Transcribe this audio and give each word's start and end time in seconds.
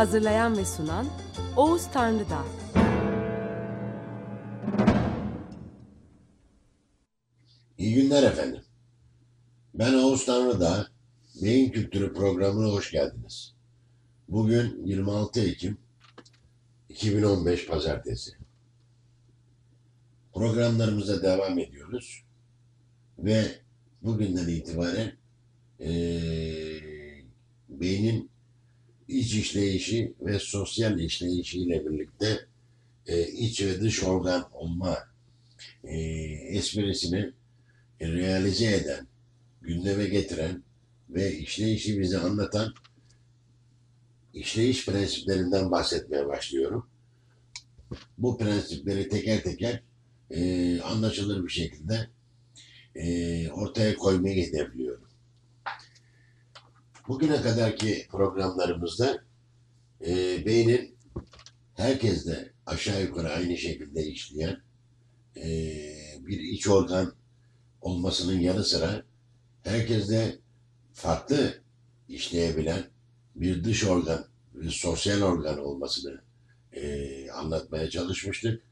Hazırlayan 0.00 0.56
ve 0.56 0.64
sunan 0.64 1.06
Oğuz 1.56 1.90
Tanrıdağ. 1.92 2.44
İyi 7.78 7.94
günler 7.94 8.22
efendim. 8.22 8.62
Ben 9.74 9.94
Oğuz 9.94 10.26
Tanrıdağ. 10.26 10.86
Beyin 11.42 11.70
Kültürü 11.70 12.14
programına 12.14 12.72
hoş 12.72 12.90
geldiniz. 12.90 13.54
Bugün 14.28 14.86
26 14.86 15.40
Ekim 15.40 15.78
2015 16.88 17.66
Pazartesi. 17.66 18.30
Programlarımıza 20.34 21.22
devam 21.22 21.58
ediyoruz. 21.58 22.24
Ve 23.18 23.44
bugünden 24.02 24.48
itibaren 24.48 25.12
eee 25.78 27.24
beynin 27.68 28.29
iç 29.10 29.34
işleyişi 29.34 30.14
ve 30.20 30.38
sosyal 30.38 31.00
işleyişiyle 31.00 31.86
birlikte 31.86 32.46
e, 33.06 33.28
iç 33.28 33.62
ve 33.62 33.80
dış 33.80 34.02
organ 34.02 34.48
olma 34.52 34.98
e, 35.84 35.98
esprisini 36.56 37.32
realize 38.00 38.76
eden, 38.76 39.06
gündeme 39.62 40.04
getiren 40.04 40.62
ve 41.10 41.38
işleyişi 41.38 42.00
bize 42.00 42.18
anlatan 42.18 42.74
işleyiş 44.34 44.86
prensiplerinden 44.86 45.70
bahsetmeye 45.70 46.26
başlıyorum. 46.26 46.86
Bu 48.18 48.38
prensipleri 48.38 49.08
teker 49.08 49.42
teker 49.42 49.82
e, 50.30 50.80
anlaşılır 50.80 51.44
bir 51.44 51.52
şekilde 51.52 52.10
e, 52.94 53.50
ortaya 53.50 53.96
koymayı 53.96 54.46
hedefliyorum. 54.46 55.09
Bugüne 57.08 57.42
kadarki 57.42 58.06
programlarımızda 58.10 59.24
e, 60.06 60.44
beynin 60.46 60.96
herkeste 61.74 62.52
aşağı 62.66 63.02
yukarı 63.02 63.28
aynı 63.28 63.56
şekilde 63.56 64.06
işleyen 64.06 64.62
e, 65.36 65.44
bir 66.20 66.38
iç 66.38 66.68
organ 66.68 67.12
olmasının 67.80 68.40
yanı 68.40 68.64
sıra 68.64 69.02
herkeste 69.62 70.38
farklı 70.92 71.54
işleyebilen 72.08 72.84
bir 73.34 73.64
dış 73.64 73.84
organ, 73.84 74.26
bir 74.54 74.70
sosyal 74.70 75.22
organ 75.22 75.58
olmasını 75.58 76.20
e, 76.72 77.30
anlatmaya 77.30 77.90
çalışmıştık. 77.90 78.62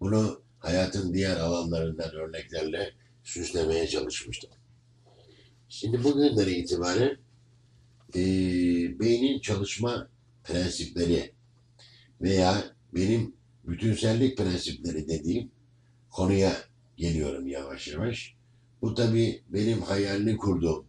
Bunu 0.00 0.42
hayatın 0.58 1.14
diğer 1.14 1.36
alanlarından 1.36 2.10
örneklerle 2.10 2.94
süslemeye 3.24 3.88
çalışmıştık. 3.88 4.50
Şimdi 5.68 6.04
bugünden 6.04 6.48
itibaren 6.48 7.16
e, 8.14 8.20
beynin 9.00 9.40
çalışma 9.40 10.08
prensipleri 10.44 11.32
veya 12.20 12.64
benim 12.94 13.32
bütünsellik 13.64 14.38
prensipleri 14.38 15.08
dediğim 15.08 15.50
konuya 16.10 16.56
geliyorum 16.96 17.46
yavaş 17.46 17.88
yavaş. 17.88 18.34
Bu 18.82 18.94
tabi 18.94 19.42
benim 19.48 19.82
hayalini 19.82 20.36
kurduğum 20.36 20.86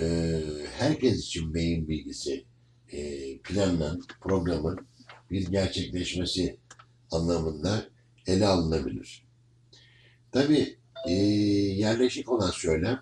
e, 0.00 0.40
herkes 0.78 1.18
için 1.18 1.54
beyin 1.54 1.88
bilgisi 1.88 2.44
e, 2.92 3.38
planlan, 3.38 4.02
programın 4.20 4.86
bir 5.30 5.46
gerçekleşmesi 5.46 6.56
anlamında 7.10 7.88
ele 8.26 8.46
alınabilir. 8.46 9.26
Tabi 10.32 10.76
e, 11.06 11.12
yerleşik 11.12 12.32
olan 12.32 12.50
söylem 12.50 13.00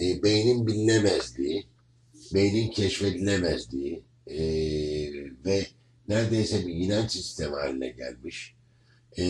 e, 0.00 0.22
beynin 0.22 0.66
bilinemezliği, 0.66 1.66
beynin 2.34 2.70
keşfedilemezliği 2.70 4.02
e, 4.26 4.38
ve 5.44 5.66
neredeyse 6.08 6.66
bir 6.66 6.74
inanç 6.74 7.10
sistemi 7.10 7.54
haline 7.54 7.88
gelmiş, 7.88 8.54
e, 9.16 9.24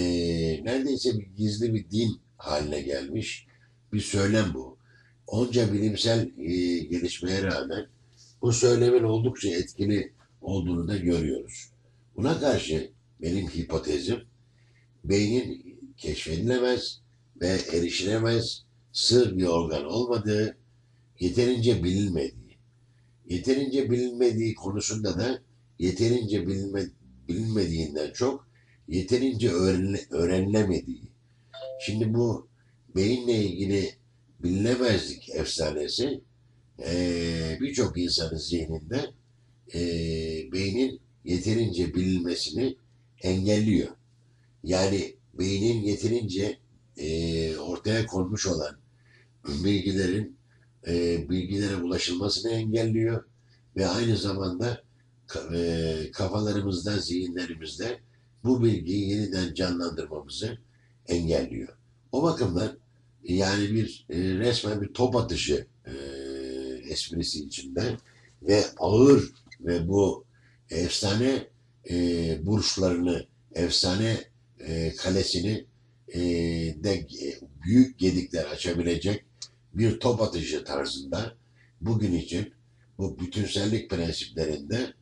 neredeyse 0.65 1.19
bir 1.19 1.27
gizli 1.37 1.75
bir 1.75 1.91
din 1.91 2.21
haline 2.37 2.81
gelmiş 2.81 3.47
bir 3.93 4.01
söylem 4.01 4.55
bu. 4.55 4.79
Onca 5.27 5.73
bilimsel 5.73 6.31
e, 6.39 6.79
gelişmeye 6.79 7.43
rağmen 7.43 7.87
bu 8.43 8.53
söylemin 8.53 9.03
oldukça 9.03 9.49
etkili 9.49 10.13
olduğunu 10.41 10.89
da 10.89 10.97
görüyoruz. 10.97 11.71
Buna 12.17 12.41
karşı 12.41 12.91
benim 13.23 13.49
hipotezim 13.49 14.21
beynin 15.05 15.81
keşfedilemez 15.97 17.01
ve 17.41 17.59
erişilemez 17.73 18.65
sır 18.93 19.39
bir 19.39 19.47
organ 19.47 19.85
olmadığı, 19.85 20.57
yeterince 21.21 21.85
bilinmediği, 21.85 22.50
yeterince 23.31 23.91
bilinmediği 23.91 24.55
konusunda 24.55 25.19
da 25.19 25.43
yeterince 25.79 26.47
bilinme, 26.47 26.87
bilinmediğinden 27.29 28.13
çok 28.13 28.49
yeterince 28.89 29.51
öğrenile, 29.51 30.01
öğrenilemediği. 30.11 31.03
Şimdi 31.81 32.15
bu 32.15 32.49
beyinle 32.97 33.45
ilgili 33.45 33.95
bilinemezlik 34.43 35.29
efsanesi 35.29 36.21
e, 36.87 37.59
birçok 37.61 37.99
insanın 37.99 38.37
zihninde 38.37 39.11
e, 39.75 39.81
beynin 40.53 41.01
yeterince 41.25 41.95
bilinmesini 41.95 42.77
engelliyor. 43.23 43.89
Yani 44.65 45.17
beynin 45.35 45.83
yeterince 45.83 46.59
e, 46.97 47.57
ortaya 47.57 48.07
konmuş 48.07 48.47
olan 48.47 48.77
bilgilerin 49.65 50.40
e, 50.87 51.29
bilgilere 51.31 51.77
ulaşılmasını 51.77 52.53
engelliyor 52.53 53.25
ve 53.77 53.87
aynı 53.87 54.17
zamanda 54.17 54.83
e, 55.55 56.11
kafalarımızda, 56.13 56.99
zihinlerimizde 56.99 58.01
bu 58.45 58.63
bilgiyi 58.65 59.11
yeniden 59.11 59.55
canlandırmamızı 59.55 60.59
engelliyor. 61.07 61.77
O 62.13 62.23
bakımdan 62.23 62.79
yani 63.25 63.75
bir 63.75 64.07
e, 64.11 64.19
resmen 64.19 64.83
bir 64.83 64.89
top 64.89 65.17
atışı 65.17 65.67
e, 65.87 65.93
esprisi 66.91 67.45
içinde 67.45 67.97
ve 68.43 68.65
ağır 68.79 69.33
ve 69.61 69.89
bu 69.89 70.25
efsane 70.71 71.47
e, 71.91 72.47
burçlarını, 72.47 73.27
efsane 73.55 74.17
e, 74.59 74.95
kalesini 74.95 75.67
e, 76.09 76.21
de 76.85 77.07
büyük 77.65 77.99
gedikler 77.99 78.45
açabilecek 78.45 79.25
bir 79.75 80.01
top 80.01 80.21
atışı 80.23 80.65
tarzında 80.65 81.35
bugün 81.81 82.13
için 82.13 82.53
bu 82.99 83.19
bütünsellik 83.19 83.91
prensiplerinde 83.91 84.95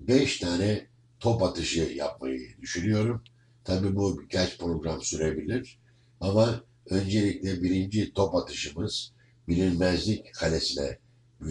beş 0.00 0.38
tane 0.38 0.86
top 1.20 1.42
atışı 1.42 1.80
yapmayı 1.80 2.60
düşünüyorum. 2.60 3.22
Tabii 3.64 3.96
bu 3.96 4.20
birkaç 4.20 4.58
program 4.58 5.02
sürebilir. 5.02 5.78
Ama 6.20 6.64
öncelikle 6.90 7.62
birinci 7.62 8.12
top 8.12 8.34
atışımız 8.34 9.12
bilinmezlik 9.48 10.34
kalesine 10.34 10.98
e, 11.40 11.48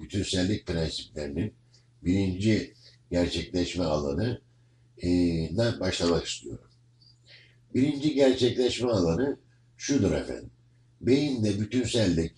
bütünsellik 0.00 0.66
prensiplerinin 0.66 1.54
birinci 2.04 2.74
gerçekleşme 3.10 3.84
alanı 3.84 4.40
e, 5.02 5.08
başlamak 5.80 6.26
istiyorum. 6.26 6.68
Birinci 7.74 8.14
gerçekleşme 8.14 8.90
alanı 8.90 9.38
şudur 9.76 10.12
efendim. 10.12 10.50
Beyinde 11.00 11.60
bütünsellik 11.60 12.32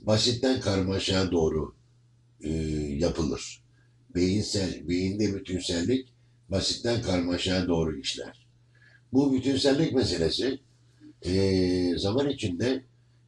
basitten 0.00 0.60
karmaşaya 0.60 1.30
doğru 1.30 1.74
e, 2.40 2.50
yapılır. 2.98 3.62
Beyinsel, 4.14 4.88
beyinde 4.88 5.34
bütünsellik 5.34 6.08
basitten 6.48 7.02
karmaşaya 7.02 7.68
doğru 7.68 7.98
işler. 7.98 8.46
Bu 9.12 9.32
bütünsellik 9.34 9.92
meselesi 9.92 10.58
e, 11.22 11.98
zaman 11.98 12.28
içinde 12.28 12.84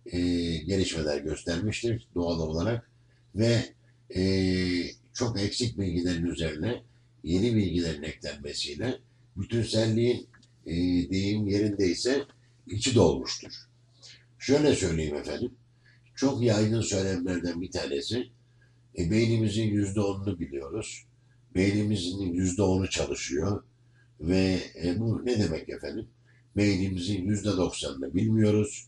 e, 0.07 0.21
gelişmeler 0.57 1.19
göstermiştir 1.19 2.09
doğal 2.15 2.41
olarak 2.41 2.91
ve 3.35 3.75
e, 4.17 4.23
çok 5.13 5.41
eksik 5.41 5.79
bilgilerin 5.79 6.27
üzerine 6.27 6.83
yeni 7.25 7.57
bilgilerin 7.57 8.03
eklenmesiyle 8.03 8.99
bütünselliğin 9.37 10.27
e, 10.67 10.73
deyim 11.11 11.49
yerindeyse 11.49 12.25
içi 12.67 12.95
dolmuştur. 12.95 13.72
Şöyle 14.43 14.75
söyleyeyim 14.75 15.17
efendim, 15.17 15.55
çok 16.15 16.43
yaygın 16.43 16.81
söylemlerden 16.81 17.61
bir 17.61 17.71
tanesi, 17.71 18.31
E, 18.99 19.11
beynimizin 19.11 19.63
yüzde 19.63 20.01
onunu 20.01 20.41
biliyoruz. 20.41 21.07
Beynimizin 21.55 22.33
yüzde 22.33 22.63
onu 22.63 22.91
çalışıyor. 22.91 23.63
Ve 24.21 24.61
e, 24.85 25.01
bu 25.01 25.27
ne 25.27 25.39
demek 25.39 25.69
efendim? 25.69 26.09
Beynimizin 26.57 27.25
yüzde 27.25 27.51
doksanını 27.57 28.15
bilmiyoruz. 28.15 28.87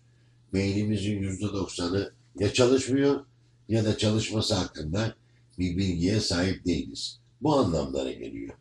Beynimizin 0.52 1.18
yüzde 1.18 1.46
doksanı 1.46 2.12
ya 2.38 2.52
çalışmıyor 2.52 3.24
ya 3.68 3.84
da 3.84 3.98
çalışması 3.98 4.54
hakkında 4.54 5.14
bir 5.58 5.76
bilgiye 5.76 6.20
sahip 6.20 6.64
değiliz. 6.64 7.20
Bu 7.42 7.56
anlamlara 7.56 8.12
geliyor. 8.12 8.54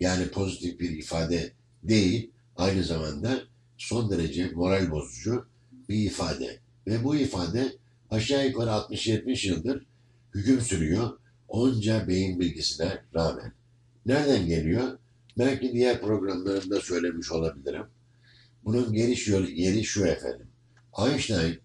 Yani 0.00 0.28
pozitif 0.28 0.80
bir 0.80 0.90
ifade 0.90 1.52
değil, 1.82 2.30
aynı 2.56 2.84
zamanda 2.84 3.40
son 3.76 4.10
derece 4.10 4.50
moral 4.50 4.90
bozucu 4.90 5.46
bir 5.88 5.98
ifade. 5.98 6.58
Ve 6.86 7.04
bu 7.04 7.16
ifade 7.16 7.72
aşağı 8.10 8.46
yukarı 8.46 8.70
60-70 8.70 9.48
yıldır 9.48 9.86
hüküm 10.34 10.60
sürüyor 10.60 11.18
onca 11.48 12.08
beyin 12.08 12.40
bilgisine 12.40 13.02
rağmen. 13.14 13.52
Nereden 14.06 14.46
geliyor? 14.46 14.98
Belki 15.38 15.72
diğer 15.72 16.00
programlarımda 16.00 16.80
söylemiş 16.80 17.32
olabilirim. 17.32 17.86
Bunun 18.64 18.92
geliş 18.92 19.28
yeri 19.28 19.84
şu 19.84 20.06
efendim. 20.06 20.46
Einstein 20.98 21.58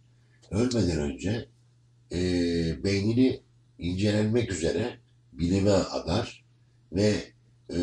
ölmeden 0.51 0.99
önce 0.99 1.49
e, 2.11 2.19
beynini 2.83 3.41
incelenmek 3.79 4.51
üzere 4.51 4.99
bilime 5.33 5.71
adar 5.71 6.45
ve 6.91 7.13
e, 7.69 7.77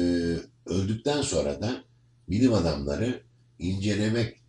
öldükten 0.66 1.22
sonra 1.22 1.62
da 1.62 1.84
bilim 2.28 2.54
adamları 2.54 3.22
incelemek 3.58 4.40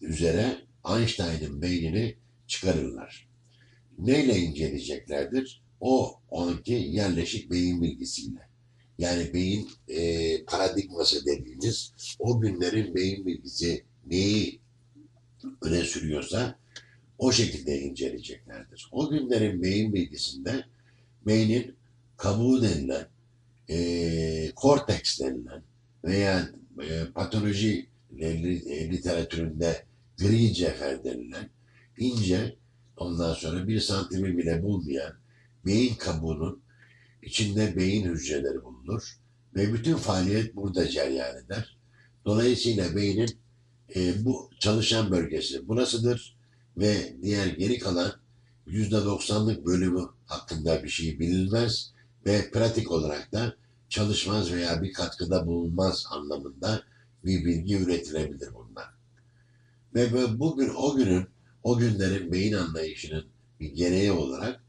üzere 0.00 0.56
Einstein'ın 0.88 1.62
beynini 1.62 2.16
çıkarırlar. 2.46 3.28
Neyle 3.98 4.38
inceleyeceklerdir? 4.38 5.62
O 5.80 6.20
anki 6.30 6.72
yerleşik 6.72 7.50
beyin 7.50 7.82
bilgisiyle. 7.82 8.48
Yani 8.98 9.34
beyin 9.34 9.70
e, 9.88 10.44
paradigması 10.44 11.26
dediğimiz 11.26 11.92
o 12.18 12.40
günlerin 12.40 12.94
beyin 12.94 13.26
bilgisi 13.26 13.84
neyi 14.06 14.60
öne 15.62 15.82
sürüyorsa 15.82 16.58
o 17.18 17.32
şekilde 17.32 17.80
inceleyeceklerdir. 17.80 18.88
O 18.92 19.10
günlerin 19.10 19.62
beyin 19.62 19.94
bilgisinde 19.94 20.64
beynin 21.26 21.74
kabuğu 22.16 22.62
denilen, 22.62 23.06
e, 23.68 24.52
korteks 24.56 25.20
denilen 25.20 25.62
veya 26.04 26.50
e, 26.82 27.04
patoloji 27.14 27.86
literatüründe 28.90 29.84
gri 30.18 30.54
cefer 30.54 31.04
denilen 31.04 31.50
ince 31.98 32.56
ondan 32.96 33.34
sonra 33.34 33.68
bir 33.68 33.80
santimi 33.80 34.38
bile 34.38 34.62
bulmayan 34.62 35.12
beyin 35.66 35.94
kabuğunun 35.94 36.62
içinde 37.22 37.76
beyin 37.76 38.08
hücreleri 38.08 38.64
bulunur 38.64 39.18
ve 39.54 39.72
bütün 39.72 39.96
faaliyet 39.96 40.56
burada 40.56 40.88
cereyan 40.88 41.44
eder. 41.44 41.78
Dolayısıyla 42.24 42.96
beynin 42.96 43.30
e, 43.96 44.24
bu 44.24 44.50
çalışan 44.58 45.10
bölgesi 45.10 45.68
burasıdır 45.68 46.36
ve 46.76 47.16
diğer 47.22 47.46
geri 47.46 47.78
kalan 47.78 48.12
yüzde 48.66 49.04
doksanlık 49.04 49.66
bölümü 49.66 50.08
hakkında 50.26 50.84
bir 50.84 50.88
şey 50.88 51.18
bilinmez 51.18 51.92
ve 52.26 52.50
pratik 52.50 52.90
olarak 52.90 53.32
da 53.32 53.56
çalışmaz 53.88 54.52
veya 54.52 54.82
bir 54.82 54.92
katkıda 54.92 55.46
bulunmaz 55.46 56.04
anlamında 56.10 56.82
bir 57.24 57.44
bilgi 57.44 57.78
üretilebilir 57.78 58.54
bundan. 58.54 58.91
Ve 59.94 60.38
bugün 60.38 60.70
o 60.76 60.96
günün, 60.96 61.26
o 61.62 61.78
günlerin 61.78 62.32
beyin 62.32 62.52
anlayışının 62.52 63.24
bir 63.60 63.72
gereği 63.72 64.12
olarak 64.12 64.60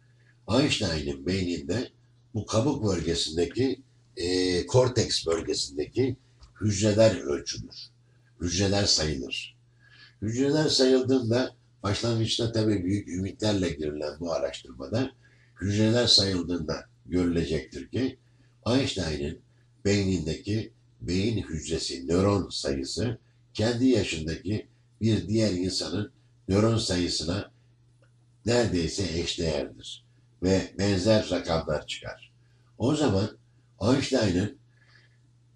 Einstein'ın 0.49 1.25
beyninde 1.25 1.89
bu 2.33 2.45
kabuk 2.45 2.85
bölgesindeki 2.85 3.81
e, 4.17 4.65
korteks 4.65 5.25
bölgesindeki 5.25 6.17
hücreler 6.61 7.15
ölçülür. 7.15 7.75
Hücreler 8.41 8.85
sayılır. 8.85 9.57
Hücreler 10.21 10.69
sayıldığında 10.69 11.55
başlangıçta 11.83 12.51
tabii 12.51 12.85
büyük 12.85 13.09
ümitlerle 13.09 13.69
girilen 13.69 14.19
bu 14.19 14.33
araştırmada 14.33 15.11
hücreler 15.61 16.07
sayıldığında 16.07 16.85
görülecektir 17.05 17.89
ki 17.89 18.17
Einstein'ın 18.67 19.39
beynindeki 19.85 20.73
beyin 21.01 21.43
hücresi, 21.43 22.07
nöron 22.07 22.49
sayısı 22.49 23.17
kendi 23.53 23.85
yaşındaki 23.85 24.72
bir 25.03 25.27
diğer 25.27 25.51
insanın 25.51 26.11
nöron 26.47 26.77
sayısına 26.77 27.51
neredeyse 28.45 29.19
eşdeğerdir 29.19 30.05
ve 30.43 30.73
benzer 30.77 31.29
rakamlar 31.31 31.87
çıkar. 31.87 32.33
O 32.77 32.95
zaman 32.95 33.37
Einstein'ın 33.81 34.57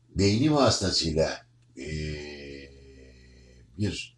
beyni 0.10 0.54
vasıtasıyla 0.54 1.46
e, 1.78 1.88
bir 3.78 4.18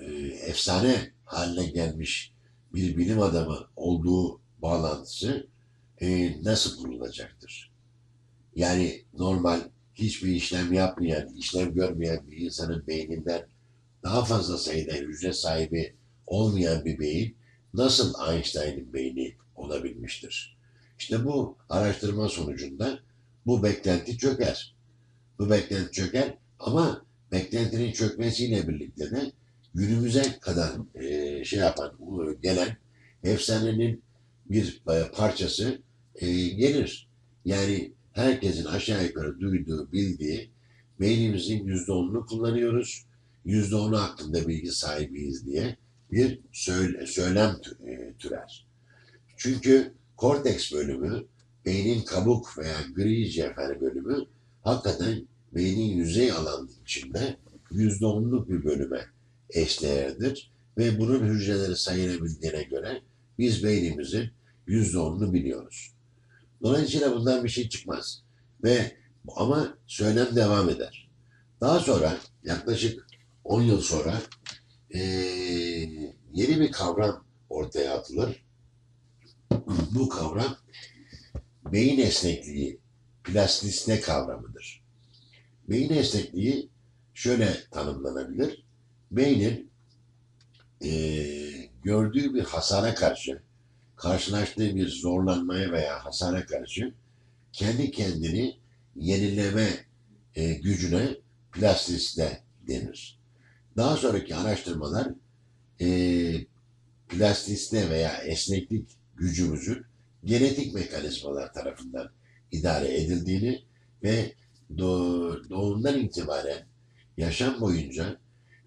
e, 0.00 0.04
efsane 0.26 1.12
haline 1.24 1.66
gelmiş 1.66 2.32
bir 2.74 2.96
bilim 2.96 3.22
adamı 3.22 3.58
olduğu 3.76 4.40
bağlantısı 4.62 5.46
e, 6.00 6.36
nasıl 6.42 6.82
kurulacaktır? 6.82 7.72
Yani 8.56 9.04
normal 9.14 9.60
hiçbir 9.94 10.32
işlem 10.32 10.72
yapmayan, 10.72 11.34
işlem 11.34 11.74
görmeyen 11.74 12.30
bir 12.30 12.36
insanın 12.36 12.86
beyninden 12.86 13.55
daha 14.06 14.24
fazla 14.24 14.58
sayıda 14.58 14.92
hücre 14.92 15.32
sahibi 15.32 15.94
olmayan 16.26 16.84
bir 16.84 16.98
beyin 16.98 17.36
nasıl 17.74 18.14
Einstein'ın 18.30 18.92
beyni 18.92 19.34
olabilmiştir? 19.54 20.56
İşte 20.98 21.24
bu 21.24 21.56
araştırma 21.68 22.28
sonucunda 22.28 22.98
bu 23.46 23.62
beklenti 23.62 24.18
çöker. 24.18 24.74
Bu 25.38 25.50
beklenti 25.50 25.92
çöker 25.92 26.34
ama 26.58 27.06
beklentinin 27.32 27.92
çökmesiyle 27.92 28.68
birlikte 28.68 29.10
de 29.10 29.32
günümüze 29.74 30.38
kadar 30.40 30.72
e, 30.94 31.44
şey 31.44 31.58
yapan, 31.58 31.92
gelen 32.42 32.76
efsanenin 33.22 34.02
bir 34.50 34.82
e, 34.88 35.10
parçası 35.10 35.82
e, 36.14 36.26
gelir. 36.48 37.08
Yani 37.44 37.92
herkesin 38.12 38.64
aşağı 38.64 39.04
yukarı 39.04 39.40
duyduğu, 39.40 39.92
bildiği 39.92 40.50
beynimizin 41.00 41.64
yüzde 41.64 41.92
onunu 41.92 42.26
kullanıyoruz. 42.26 43.06
Yüzde 43.46 43.76
onu 43.76 43.98
hakkında 44.02 44.48
bilgi 44.48 44.72
sahibiyiz 44.72 45.46
diye 45.46 45.76
bir 46.12 46.40
söyle, 46.52 47.06
söylem 47.06 47.56
e, 47.86 48.12
türer. 48.18 48.66
Çünkü 49.36 49.92
korteks 50.16 50.72
bölümü, 50.72 51.24
beynin 51.64 52.04
kabuk 52.04 52.58
veya 52.58 52.76
gri 52.94 53.30
cevher 53.30 53.80
bölümü 53.80 54.24
hakikaten 54.62 55.26
beynin 55.54 55.96
yüzey 55.96 56.32
alanı 56.32 56.68
içinde 56.82 57.36
yüzde 57.70 58.06
onluk 58.06 58.48
bir 58.48 58.64
bölüme 58.64 59.06
eşdeğerdir. 59.50 60.52
Ve 60.78 60.98
bunun 60.98 61.28
hücreleri 61.28 61.76
sayılabildiğine 61.76 62.62
göre 62.62 63.02
biz 63.38 63.64
beynimizin 63.64 64.30
yüzde 64.66 64.98
onunu 64.98 65.32
biliyoruz. 65.32 65.92
Dolayısıyla 66.62 67.16
bundan 67.16 67.44
bir 67.44 67.48
şey 67.48 67.68
çıkmaz. 67.68 68.22
Ve 68.62 68.96
ama 69.36 69.78
söylem 69.86 70.36
devam 70.36 70.68
eder. 70.68 71.10
Daha 71.60 71.80
sonra 71.80 72.18
yaklaşık 72.44 73.05
10 73.46 73.62
yıl 73.62 73.80
sonra 73.80 74.22
ee, 74.94 75.00
yeni 76.32 76.60
bir 76.60 76.72
kavram 76.72 77.24
ortaya 77.50 77.94
atılır. 77.94 78.44
Bu 79.94 80.08
kavram 80.08 80.56
beyin 81.72 81.98
esnekliği, 81.98 82.80
plastisite 83.24 84.00
kavramıdır. 84.00 84.84
Beyin 85.68 85.92
esnekliği 85.92 86.68
şöyle 87.14 87.56
tanımlanabilir. 87.70 88.64
Beynin 89.10 89.70
e, 90.84 90.90
gördüğü 91.82 92.34
bir 92.34 92.44
hasara 92.44 92.94
karşı 92.94 93.42
karşılaştığı 93.96 94.76
bir 94.76 94.88
zorlanmaya 94.88 95.72
veya 95.72 96.04
hasara 96.04 96.46
karşı 96.46 96.94
kendi 97.52 97.90
kendini 97.90 98.58
yenileme 98.96 99.68
e, 100.34 100.54
gücüne 100.54 101.16
plastisite 101.52 102.42
denir. 102.68 103.25
Daha 103.76 103.96
sonraki 103.96 104.36
araştırmalar 104.36 105.08
e, 105.80 105.86
plastisite 107.08 107.90
veya 107.90 108.18
esneklik 108.18 108.88
gücümüzün 109.16 109.84
genetik 110.24 110.74
mekanizmalar 110.74 111.52
tarafından 111.52 112.10
idare 112.52 113.00
edildiğini 113.00 113.62
ve 114.02 114.34
doğumdan 115.50 115.98
itibaren 115.98 116.66
yaşam 117.16 117.60
boyunca 117.60 118.16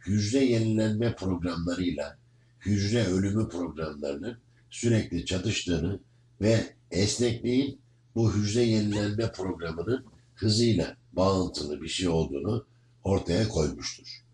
hücre 0.05 0.45
yenilenme 0.45 1.15
programlarıyla 1.15 2.17
hücre 2.59 3.05
ölümü 3.05 3.49
programlarının 3.49 4.37
sürekli 4.69 5.25
çatıştığını 5.25 5.99
ve 6.41 6.63
esnekliğin 6.91 7.81
bu 8.15 8.33
hücre 8.33 8.63
yenilenme 8.63 9.31
programının 9.31 10.05
hızıyla 10.35 10.97
bağıntılı 11.13 11.81
bir 11.81 11.87
şey 11.87 12.07
olduğunu 12.07 12.65
ortaya 13.03 13.47
koymuştur. 13.47 14.28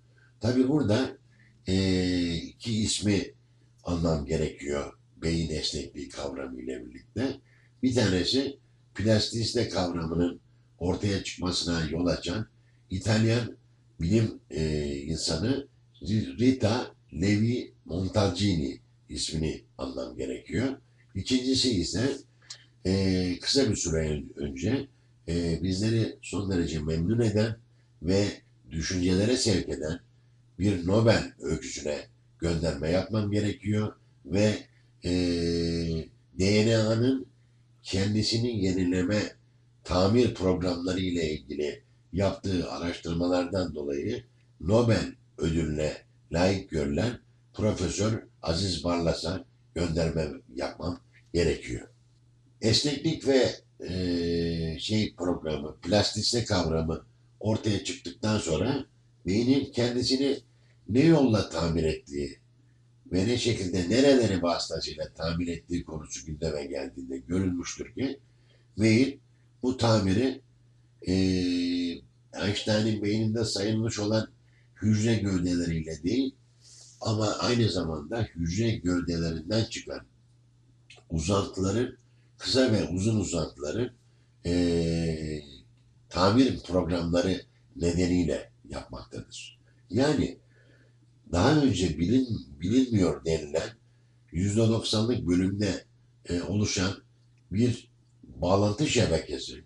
Tabi 0.46 0.68
burada 0.70 1.18
e, 1.68 2.36
iki 2.36 2.84
ismi 2.84 3.34
anlam 3.84 4.26
gerekiyor 4.26 4.94
beyin 5.18 5.50
esnekliği 5.50 6.10
kavramı 6.10 6.62
ile 6.62 6.86
birlikte. 6.86 7.40
Bir 7.84 7.96
tanesi 7.96 8.58
plastiste 8.96 9.70
kavramının 9.70 10.40
ortaya 10.80 11.24
çıkmasına 11.24 11.86
yol 11.92 12.06
açan 12.06 12.48
İtalyan 12.90 13.58
bilim 14.02 14.40
e, 14.52 14.88
insanı 14.96 15.68
Rita 16.40 16.96
Levi 17.14 17.74
Montalcini 17.86 18.80
ismini 19.10 19.64
almam 19.78 20.18
gerekiyor. 20.18 20.78
İkincisi 21.16 21.72
ise 21.72 22.18
e, 22.86 23.40
kısa 23.42 23.70
bir 23.70 23.76
süre 23.76 24.24
önce 24.36 24.88
e, 25.28 25.64
bizleri 25.64 26.18
son 26.22 26.52
derece 26.52 26.80
memnun 26.80 27.20
eden 27.20 27.58
ve 28.02 28.28
düşüncelere 28.72 29.38
sevk 29.38 29.70
eden 29.70 30.06
bir 30.60 30.88
Nobel 30.88 31.34
öyküsüne 31.40 32.08
gönderme 32.40 32.90
yapmam 32.90 33.32
gerekiyor 33.32 33.94
ve 34.26 34.58
e, 35.04 35.12
DNA'nın 36.40 37.28
kendisini 37.84 38.66
yenileme 38.66 39.22
tamir 39.84 40.34
programları 40.34 41.00
ile 41.00 41.32
ilgili 41.32 41.84
yaptığı 42.14 42.72
araştırmalardan 42.72 43.76
dolayı 43.76 44.24
Nobel 44.60 45.16
ödülüne 45.38 45.94
layık 46.32 46.70
görülen 46.70 47.20
Profesör 47.54 48.24
Aziz 48.42 48.84
Barlas'a 48.84 49.46
gönderme 49.76 50.28
yapmam 50.56 51.00
gerekiyor. 51.34 51.88
Esneklik 52.62 53.28
ve 53.28 53.56
e, 53.80 54.80
şey 54.80 55.16
programı, 55.16 55.76
plastiste 55.82 56.46
kavramı 56.46 57.06
ortaya 57.40 57.84
çıktıktan 57.84 58.38
sonra 58.38 58.86
beynin 59.26 59.72
kendisini 59.72 60.40
ne 60.90 61.06
yolla 61.06 61.50
tamir 61.50 61.84
ettiği 61.84 62.40
ve 63.12 63.28
ne 63.28 63.38
şekilde 63.38 63.90
nereleri 63.90 64.42
vasıtasıyla 64.42 65.14
tamir 65.14 65.48
ettiği 65.48 65.84
konusu 65.84 66.26
gündeme 66.26 66.66
geldiğinde 66.66 67.18
görülmüştür 67.18 67.94
ki 67.94 68.20
beyin 68.78 69.20
bu 69.64 69.78
tamiri 69.78 70.42
e, 71.08 71.14
Einstein'in 72.46 73.04
beyninde 73.04 73.46
sayılmış 73.46 74.00
olan 74.00 74.28
hücre 74.82 75.16
gövdeleriyle 75.16 76.04
değil 76.04 76.36
ama 77.02 77.28
aynı 77.28 77.70
zamanda 77.70 78.22
hücre 78.22 78.76
gövdelerinden 78.76 79.66
çıkan 79.66 80.02
uzantıların 81.10 81.98
kısa 82.38 82.72
ve 82.72 82.88
uzun 82.88 83.20
uzantıları 83.20 83.94
e, 84.46 85.42
tamir 86.10 86.64
programları 86.64 87.42
nedeniyle 87.76 88.55
yapmaktadır. 88.70 89.60
Yani 89.90 90.40
daha 91.32 91.56
önce 91.56 92.00
bilin, 92.00 92.28
bilinmiyor 92.60 93.26
denilen 93.26 93.70
%90'lık 94.34 95.28
bölümde 95.28 95.86
e, 96.30 96.42
oluşan 96.42 96.94
bir 97.52 97.92
bağlantı 98.24 98.88
şebekesi, 98.88 99.64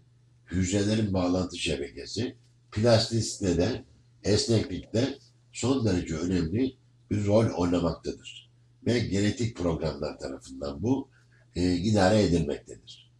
hücrelerin 0.51 1.13
bağlantı 1.13 1.57
şebekesi 1.57 2.35
plastisite 2.71 3.57
de 3.57 3.85
esneklikte 4.23 5.17
son 5.53 5.85
derece 5.85 6.15
önemli 6.15 6.75
bir 7.11 7.25
rol 7.25 7.49
oynamaktadır. 7.49 8.49
Ve 8.85 8.99
genetik 8.99 9.57
programlar 9.57 10.19
tarafından 10.19 10.83
bu 10.83 11.09
e, 11.55 11.73
idare 11.73 12.23
edilmektedir. 12.23 13.11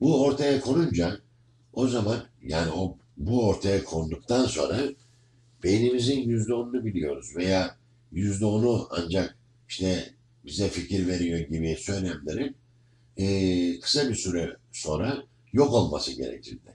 Bu 0.00 0.24
ortaya 0.24 0.60
konunca 0.60 1.20
o 1.72 1.88
zaman 1.88 2.24
yani 2.42 2.70
o 2.70 2.98
bu 3.16 3.48
ortaya 3.48 3.84
konduktan 3.84 4.46
sonra 4.46 4.80
beynimizin 5.62 6.20
yüzde 6.20 6.54
onunu 6.54 6.84
biliyoruz 6.84 7.36
veya 7.36 7.76
yüzde 8.12 8.44
onu 8.44 8.88
ancak 8.90 9.36
işte 9.68 10.14
bize 10.44 10.68
fikir 10.68 11.06
veriyor 11.06 11.38
gibi 11.38 11.76
söylemlerin 11.80 12.56
e, 13.16 13.80
kısa 13.80 14.08
bir 14.08 14.14
süre 14.14 14.56
sonra 14.72 15.22
yok 15.52 15.72
olması 15.72 16.12
gerekirdi. 16.12 16.74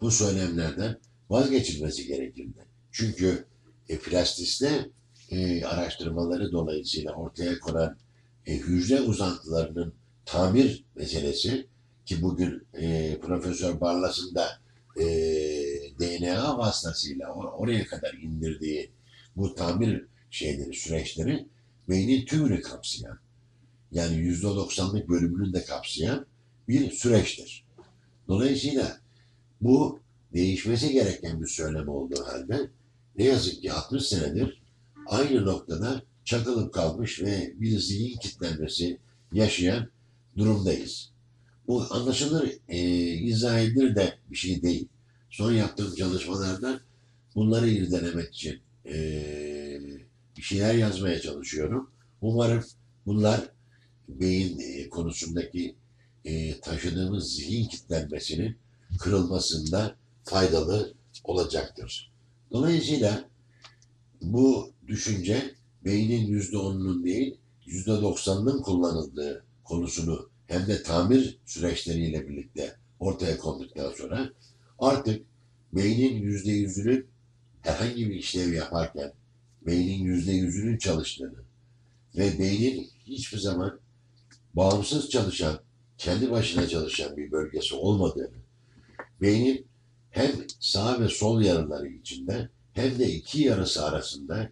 Bu 0.00 0.10
söylemlerden 0.10 0.96
vazgeçilmesi 1.30 2.06
gerekirdi. 2.06 2.66
Çünkü 2.92 3.44
e, 3.88 3.98
plastiste 3.98 4.90
e, 5.30 5.64
araştırmaları 5.64 6.52
dolayısıyla 6.52 7.12
ortaya 7.12 7.60
konan 7.60 7.96
e, 8.46 8.56
hücre 8.56 9.00
uzantılarının 9.00 9.94
tamir 10.24 10.84
meselesi 10.94 11.66
ki 12.06 12.22
bugün 12.22 12.66
e, 12.74 13.16
Profesör 13.20 13.80
Barlas'ın 13.80 14.34
da 14.34 14.48
e, 15.00 15.04
DNA 16.20 16.58
vasıtasıyla 16.58 17.32
oraya 17.32 17.86
kadar 17.86 18.14
indirdiği 18.14 18.90
bu 19.36 19.54
tamir 19.54 20.04
şeyleri, 20.30 20.74
süreçleri 20.74 21.46
beynin 21.88 22.26
tümünü 22.26 22.60
kapsayan 22.60 23.18
yani 23.92 24.16
yüzde 24.16 24.46
doksanlık 24.46 25.08
bölümünü 25.08 25.52
de 25.52 25.64
kapsayan 25.64 26.26
bir 26.68 26.90
süreçtir. 26.90 27.64
Dolayısıyla 28.28 28.98
bu 29.60 30.00
değişmesi 30.32 30.92
gereken 30.92 31.42
bir 31.42 31.46
söylem 31.46 31.88
olduğu 31.88 32.24
halde 32.26 32.70
ne 33.16 33.24
yazık 33.24 33.62
ki 33.62 33.72
60 33.72 34.06
senedir 34.06 34.62
aynı 35.06 35.44
noktada 35.44 36.02
çakılıp 36.24 36.74
kalmış 36.74 37.22
ve 37.22 37.52
bir 37.56 37.78
zihin 37.78 38.18
kitlenmesi 38.18 38.98
yaşayan 39.32 39.88
durumdayız. 40.36 41.10
Bu 41.66 41.86
anlaşılır, 41.90 42.52
e, 42.68 42.78
izah 43.14 43.60
edilir 43.60 43.96
de 43.96 44.18
bir 44.30 44.36
şey 44.36 44.62
değil. 44.62 44.88
Son 45.34 45.52
yaptığım 45.52 45.94
çalışmalarda 45.94 46.80
bunları 47.34 47.68
irdelemek 47.68 48.34
için 48.34 48.60
e, 48.86 48.94
bir 50.36 50.42
şeyler 50.42 50.74
yazmaya 50.74 51.20
çalışıyorum. 51.20 51.90
Umarım 52.20 52.64
bunlar 53.06 53.40
beyin 54.08 54.58
e, 54.58 54.88
konusundaki 54.88 55.76
e, 56.24 56.60
taşıdığımız 56.60 57.34
zihin 57.34 57.68
kitlenmesinin 57.68 58.56
kırılmasında 58.98 59.96
faydalı 60.24 60.94
olacaktır. 61.24 62.12
Dolayısıyla 62.52 63.28
bu 64.22 64.72
düşünce 64.86 65.54
beynin 65.84 66.26
yüzde 66.26 66.58
onunun 66.58 67.04
değil 67.04 67.36
yüzde 67.66 67.92
doksanının 67.92 68.62
kullanıldığı 68.62 69.44
konusunu 69.64 70.28
hem 70.46 70.66
de 70.66 70.82
tamir 70.82 71.38
süreçleriyle 71.44 72.28
birlikte 72.28 72.76
ortaya 73.00 73.38
konduktan 73.38 73.92
sonra 73.92 74.30
artık 74.78 75.26
beynin 75.72 76.22
yüzde 76.22 76.52
yüzünün 76.52 77.06
herhangi 77.62 78.10
bir 78.10 78.14
işlev 78.14 78.52
yaparken 78.52 79.12
beynin 79.66 80.04
yüzde 80.04 80.32
yüzünün 80.32 80.78
çalıştığını 80.78 81.44
ve 82.16 82.38
beynin 82.38 82.90
hiçbir 83.06 83.38
zaman 83.38 83.80
bağımsız 84.54 85.10
çalışan, 85.10 85.60
kendi 85.98 86.30
başına 86.30 86.68
çalışan 86.68 87.16
bir 87.16 87.32
bölgesi 87.32 87.74
olmadığını, 87.74 88.36
beynin 89.20 89.66
hem 90.10 90.30
sağ 90.60 91.00
ve 91.00 91.08
sol 91.08 91.42
yarıları 91.42 91.88
içinde 91.88 92.48
hem 92.72 92.98
de 92.98 93.12
iki 93.12 93.42
yarısı 93.42 93.84
arasında 93.84 94.50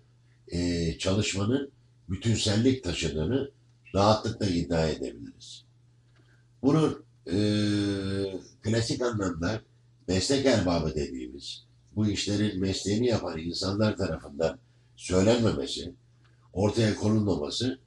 e, 0.48 0.98
çalışmanın 0.98 1.70
bütünsellik 2.08 2.84
taşıdığını 2.84 3.50
rahatlıkla 3.94 4.46
iddia 4.46 4.88
edebiliriz. 4.88 5.64
Bunun 6.62 7.04
e, 7.26 7.36
klasik 8.62 9.02
anlamda 9.02 9.62
meslek 10.08 10.46
erbabı 10.46 10.94
dediğimiz 10.94 11.64
bu 11.96 12.08
işlerin 12.08 12.60
mesleğini 12.60 13.06
yapan 13.06 13.38
insanlar 13.38 13.96
tarafından 13.96 14.58
söylenmemesi, 14.96 15.92
ortaya 16.52 16.94
konulmaması 16.94 17.78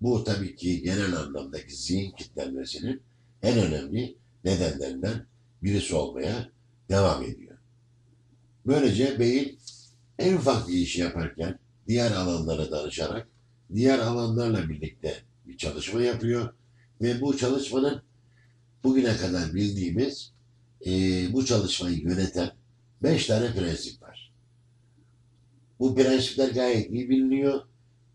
bu 0.00 0.24
tabii 0.24 0.56
ki 0.56 0.82
genel 0.82 1.16
anlamdaki 1.16 1.76
zihin 1.76 2.10
kitlenmesinin 2.10 3.02
en 3.42 3.58
önemli 3.58 4.16
nedenlerinden 4.44 5.26
birisi 5.62 5.94
olmaya 5.94 6.48
devam 6.88 7.22
ediyor. 7.22 7.58
Böylece 8.66 9.18
beyin 9.18 9.58
en 10.18 10.36
ufak 10.36 10.68
bir 10.68 10.74
işi 10.74 11.00
yaparken 11.00 11.58
diğer 11.88 12.10
alanlara 12.10 12.70
danışarak 12.70 13.28
diğer 13.74 13.98
alanlarla 13.98 14.68
birlikte 14.68 15.22
bir 15.46 15.56
çalışma 15.56 16.02
yapıyor 16.02 16.54
ve 17.00 17.20
bu 17.20 17.36
çalışmanın 17.36 18.02
bugüne 18.84 19.16
kadar 19.16 19.54
bildiğimiz 19.54 20.33
e, 20.86 20.92
bu 21.32 21.46
çalışmayı 21.46 21.98
yöneten 21.98 22.50
beş 23.02 23.26
tane 23.26 23.54
prensip 23.54 24.02
var. 24.02 24.32
Bu 25.78 25.94
prensipler 25.94 26.48
gayet 26.48 26.90
iyi 26.90 27.08
biliniyor. 27.08 27.60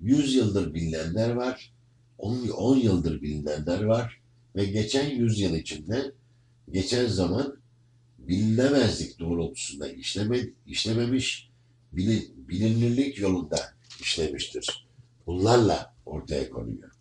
Yüz 0.01 0.35
yıldır 0.35 0.73
bilinenler 0.73 1.29
var. 1.29 1.73
On 2.17 2.75
yıldır 2.75 3.21
bilinenler 3.21 3.83
var. 3.83 4.21
Ve 4.55 4.65
geçen 4.65 5.09
yüzyıl 5.09 5.55
içinde 5.55 6.11
geçen 6.71 7.07
zaman 7.07 7.59
bilinemezlik 8.17 9.19
doğrultusunda 9.19 9.91
işleme, 9.91 10.39
işlememiş, 10.67 11.49
bilin, 11.93 12.47
bilinirlik 12.49 13.19
yolunda 13.19 13.57
işlemiştir. 14.01 14.87
Bunlarla 15.27 15.95
ortaya 16.05 16.49
konuyor. 16.49 16.91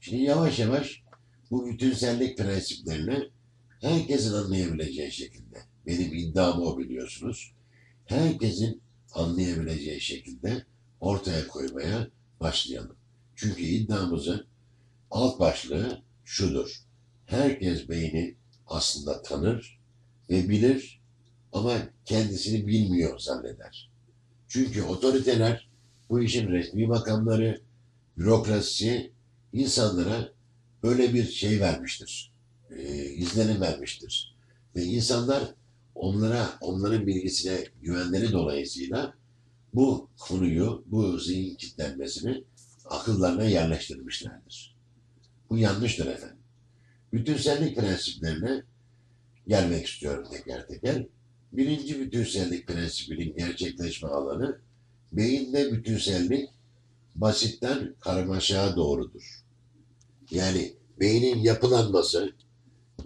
Şimdi 0.00 0.22
yavaş 0.22 0.58
yavaş 0.58 1.02
bu 1.50 1.66
bütünsellik 1.66 2.38
prensiplerini 2.38 3.30
herkesin 3.84 4.32
anlayabileceği 4.32 5.12
şekilde, 5.12 5.58
benim 5.86 6.14
iddiam 6.14 6.62
o 6.62 6.78
biliyorsunuz, 6.78 7.52
herkesin 8.06 8.82
anlayabileceği 9.12 10.00
şekilde 10.00 10.66
ortaya 11.00 11.48
koymaya 11.48 12.08
başlayalım. 12.40 12.96
Çünkü 13.36 13.62
iddiamızın 13.62 14.46
alt 15.10 15.40
başlığı 15.40 16.02
şudur. 16.24 16.84
herkes 17.26 17.88
beyni 17.88 18.34
aslında 18.66 19.22
tanır 19.22 19.80
ve 20.30 20.48
bilir 20.48 21.00
ama 21.52 21.78
kendisini 22.04 22.66
bilmiyor 22.66 23.18
zanneder. 23.18 23.90
Çünkü 24.48 24.82
otoriteler 24.82 25.68
bu 26.10 26.22
işin 26.22 26.48
resmi 26.48 26.86
makamları, 26.86 27.60
bürokrasisi 28.18 29.12
insanlara 29.52 30.32
böyle 30.82 31.14
bir 31.14 31.24
şey 31.24 31.60
vermiştir. 31.60 32.33
E, 32.76 33.04
izlenim 33.04 33.60
vermiştir. 33.60 34.36
Ve 34.76 34.84
insanlar 34.84 35.54
onlara, 35.94 36.58
onların 36.60 37.06
bilgisine 37.06 37.64
güvenleri 37.82 38.32
dolayısıyla 38.32 39.14
bu 39.74 40.10
konuyu, 40.18 40.84
bu 40.86 41.18
zihin 41.18 41.56
kitlenmesini 41.56 42.44
akıllarına 42.84 43.44
yerleştirmişlerdir. 43.44 44.76
Bu 45.50 45.58
yanlıştır 45.58 46.06
efendim. 46.06 46.38
Bütünsellik 47.12 47.76
prensiplerine 47.76 48.62
gelmek 49.48 49.86
istiyorum 49.86 50.28
teker 50.32 50.66
teker. 50.68 51.06
Birinci 51.52 52.00
bütünsellik 52.00 52.66
prensibinin 52.66 53.36
gerçekleşme 53.36 54.08
alanı 54.08 54.60
beyinde 55.12 55.72
bütünsellik 55.72 56.48
basitten 57.14 57.94
karmaşaya 58.00 58.76
doğrudur. 58.76 59.44
Yani 60.30 60.74
beynin 61.00 61.38
yapılanması, 61.38 62.32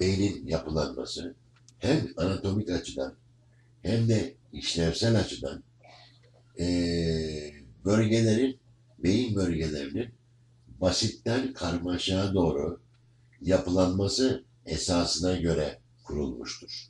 beynin 0.00 0.46
yapılanması 0.46 1.34
hem 1.78 2.08
anatomik 2.16 2.70
açıdan 2.70 3.14
hem 3.82 4.08
de 4.08 4.34
işlevsel 4.52 5.20
açıdan 5.20 5.62
eee, 6.58 7.54
bölgelerin, 7.84 8.60
beyin 8.98 9.36
bölgelerinin 9.36 10.14
basitten 10.80 11.52
karmaşaya 11.52 12.34
doğru 12.34 12.80
yapılanması 13.42 14.44
esasına 14.66 15.36
göre 15.36 15.80
kurulmuştur. 16.04 16.88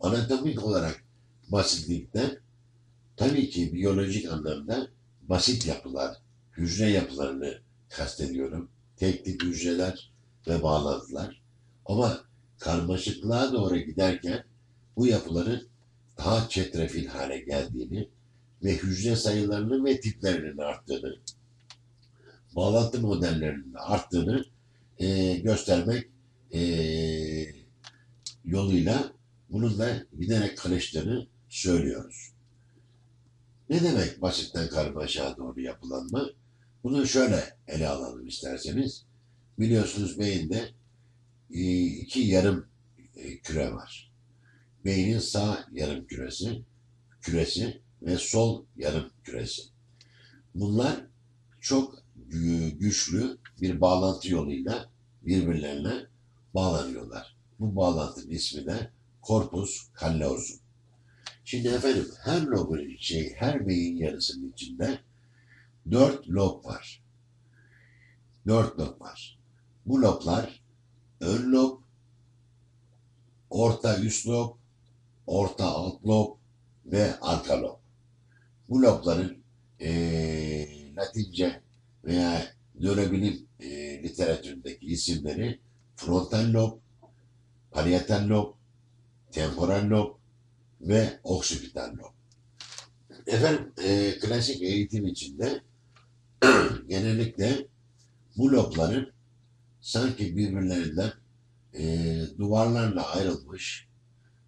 Anatomik 0.00 0.64
olarak 0.64 1.04
basitlikten 1.48 2.38
tabii 3.16 3.50
ki 3.50 3.72
biyolojik 3.72 4.32
anlamda 4.32 4.88
basit 5.22 5.66
yapılar, 5.66 6.16
hücre 6.56 6.90
yapılarını 6.90 7.58
kastediyorum. 7.88 8.70
Tek 8.96 9.24
tip 9.24 9.42
hücreler 9.42 10.12
ve 10.48 10.62
bağlantılar. 10.62 11.43
Ama 11.86 12.24
karmaşıklığa 12.58 13.52
doğru 13.52 13.76
giderken 13.76 14.44
bu 14.96 15.06
yapıların 15.06 15.68
daha 16.18 16.48
çetrefil 16.48 17.06
hale 17.06 17.38
geldiğini 17.38 18.08
ve 18.64 18.76
hücre 18.76 19.16
sayılarının 19.16 19.84
ve 19.84 20.00
tiplerinin 20.00 20.58
arttığını, 20.58 21.16
bağlantı 22.56 23.00
modellerinin 23.00 23.74
arttığını 23.74 24.44
eee, 24.98 25.38
göstermek 25.38 26.08
eee, 26.50 27.54
yoluyla 28.44 29.12
bunun 29.50 29.78
da 29.78 30.06
giderek 30.20 30.58
karıştığını 30.58 31.26
söylüyoruz. 31.48 32.32
Ne 33.70 33.82
demek 33.82 34.22
basitten 34.22 34.68
karmaşaya 34.68 35.36
doğru 35.36 35.60
yapılanma? 35.60 36.30
Bunu 36.84 37.06
şöyle 37.06 37.56
ele 37.68 37.88
alalım 37.88 38.26
isterseniz. 38.26 39.04
Biliyorsunuz 39.58 40.18
beyinde 40.18 40.56
e, 40.56 40.74
iki 41.54 42.20
yarım 42.20 42.66
e, 43.16 43.38
küre 43.38 43.72
var. 43.72 44.12
Beynin 44.84 45.18
sağ 45.18 45.66
yarım 45.72 46.06
küresi, 46.06 46.62
küresi 47.20 47.80
ve 48.02 48.18
sol 48.18 48.64
yarım 48.76 49.10
küresi. 49.24 49.62
Bunlar 50.54 51.06
çok 51.60 52.02
gü- 52.30 52.78
güçlü 52.78 53.38
bir 53.60 53.80
bağlantı 53.80 54.32
yoluyla 54.32 54.90
birbirlerine 55.22 56.06
bağlanıyorlar. 56.54 57.36
Bu 57.60 57.76
bağlantının 57.76 58.30
ismi 58.30 58.66
de 58.66 58.90
corpus 59.22 59.88
callosum. 60.00 60.58
Şimdi 61.44 61.68
efendim 61.68 62.08
her 62.24 62.42
lobun 62.42 62.96
şey 62.98 63.34
her 63.34 63.68
beyin 63.68 63.96
yarısının 63.96 64.52
içinde 64.52 64.98
dört 65.90 66.28
lob 66.28 66.64
var. 66.64 67.02
Dört 68.46 68.78
lob 68.78 69.00
var. 69.00 69.38
Bu 69.86 70.02
loblar 70.02 70.63
ön 71.24 71.52
lob, 71.52 71.80
orta 73.50 73.98
üst 73.98 74.26
lob, 74.26 74.56
orta 75.26 75.64
alt 75.64 76.04
lob 76.06 76.36
ve 76.86 77.20
arka 77.20 77.62
lob. 77.62 77.78
Bu 78.68 78.82
lobların 78.82 79.44
eee 79.80 80.94
Latince 80.96 81.62
veya 82.04 82.42
nörobilim 82.74 83.46
eee, 83.60 84.02
literatüründeki 84.02 84.86
isimleri 84.86 85.60
frontal 85.96 86.52
lob, 86.52 86.78
parietal 87.70 88.28
lob, 88.28 88.54
temporal 89.30 89.90
lob 89.90 90.14
ve 90.80 91.20
oksipital 91.24 91.90
lob. 91.92 92.12
Efendim 93.26 93.72
eee, 93.84 94.18
klasik 94.18 94.62
eğitim 94.62 95.06
içinde 95.06 95.62
genellikle 96.88 97.66
bu 98.36 98.52
lobların 98.52 99.13
sanki 99.84 100.36
birbirlerinden 100.36 101.12
eee, 101.74 102.26
duvarlarla 102.38 103.12
ayrılmış 103.12 103.88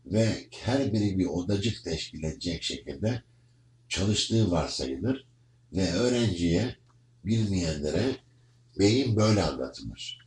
ve 0.07 0.29
her 0.51 0.92
biri 0.92 1.18
bir 1.18 1.27
odacık 1.27 1.85
teşkil 1.85 2.22
edecek 2.22 2.62
şekilde 2.62 3.22
çalıştığı 3.88 4.51
varsayılır 4.51 5.27
ve 5.72 5.92
öğrenciye, 5.92 6.77
bilmeyenlere 7.25 8.16
beyin 8.79 9.16
böyle 9.16 9.42
anlatılır. 9.42 10.18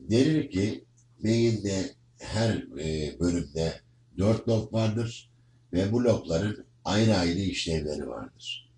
Denir 0.00 0.50
ki 0.50 0.84
beyinde 1.24 1.94
her 2.18 2.54
e, 2.80 3.20
bölümde 3.20 3.80
dört 4.18 4.48
lob 4.48 4.72
vardır 4.72 5.30
ve 5.72 5.92
bu 5.92 6.04
lobların 6.04 6.64
ayrı 6.84 7.16
ayrı 7.16 7.40
işlevleri 7.40 8.08
vardır. 8.08 8.72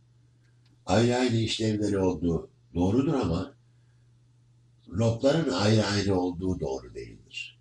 Ayrı 0.86 1.16
ayrı 1.16 1.36
işlevleri 1.36 1.98
olduğu 1.98 2.50
doğrudur 2.74 3.14
ama 3.14 3.55
lobların 4.88 5.50
ayrı 5.50 5.84
ayrı 5.86 6.14
olduğu 6.14 6.60
doğru 6.60 6.94
değildir. 6.94 7.58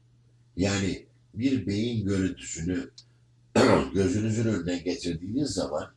Yani 0.57 1.05
bir 1.33 1.67
beyin 1.67 2.05
görüntüsünü 2.05 2.91
gözünüzün 3.93 4.45
önüne 4.45 4.77
getirdiğiniz 4.77 5.49
zaman 5.49 5.93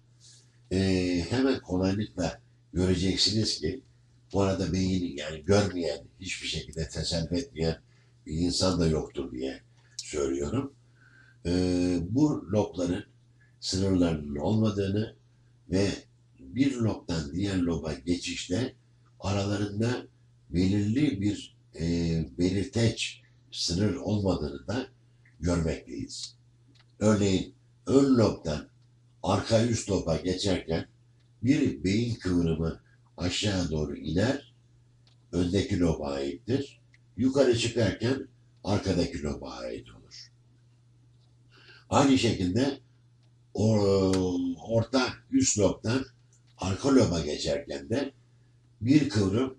eee, 0.70 1.26
hemen 1.30 1.60
kolaylıkla 1.60 2.40
göreceksiniz 2.72 3.60
ki 3.60 3.82
bu 4.32 4.40
arada 4.40 4.72
beyni 4.72 5.20
yani 5.20 5.44
görmeyen, 5.44 6.00
hiçbir 6.20 6.48
şekilde 6.48 6.88
tasarruf 6.88 7.32
etmeyen 7.32 7.78
bir 8.26 8.32
insan 8.32 8.80
da 8.80 8.86
yoktur 8.86 9.32
diye 9.32 9.60
söylüyorum. 9.96 10.72
Eee, 11.44 11.98
bu 12.10 12.48
lobların 12.52 13.04
sınırlarının 13.60 14.36
olmadığını 14.36 15.16
ve 15.70 15.88
bir 16.40 16.76
lobdan 16.76 17.32
diğer 17.32 17.58
loba 17.58 17.92
geçişte 17.92 18.74
aralarında 19.20 20.06
belirli 20.50 21.20
bir 21.20 21.56
eee 21.74 22.30
belirteç 22.38 23.22
sınır 23.52 23.94
olmadığını 23.94 24.66
da 24.66 24.86
görmekteyiz. 25.40 26.36
Örneğin 26.98 27.54
ön 27.86 28.18
lobdan 28.18 28.68
arka 29.22 29.66
üst 29.66 29.90
loba 29.90 30.16
geçerken 30.16 30.86
bir 31.42 31.84
beyin 31.84 32.14
kıvrımı 32.14 32.80
aşağı 33.16 33.70
doğru 33.70 33.96
iner, 33.96 34.54
öndeki 35.32 35.80
loba 35.80 36.10
aittir. 36.10 36.80
Yukarı 37.16 37.58
çıkarken 37.58 38.28
arkadaki 38.64 39.22
loba 39.22 39.50
ait 39.50 39.90
olur. 39.90 40.32
Aynı 41.90 42.18
şekilde 42.18 42.80
orta 44.68 45.08
üst 45.30 45.58
lobdan 45.58 46.04
arka 46.58 46.94
loba 46.94 47.20
geçerken 47.20 47.88
de 47.90 48.12
bir 48.80 49.08
kıvrım 49.08 49.58